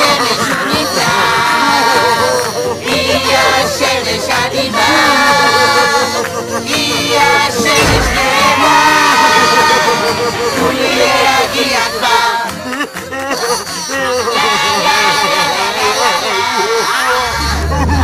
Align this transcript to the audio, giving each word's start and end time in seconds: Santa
Santa 0.00 0.39